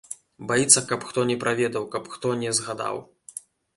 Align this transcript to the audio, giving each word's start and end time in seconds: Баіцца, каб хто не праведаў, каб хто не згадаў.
Баіцца, 0.51 0.81
каб 0.91 1.03
хто 1.09 1.25
не 1.31 1.37
праведаў, 1.45 1.85
каб 1.97 2.03
хто 2.15 2.33
не 2.45 2.55
згадаў. 2.61 2.95